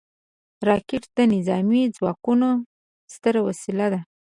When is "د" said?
1.17-1.19